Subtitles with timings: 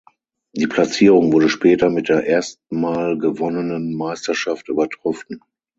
[0.55, 5.41] Die Platzierung wurde später mit der erstmal gewonnenen Meisterschaft übertroffen.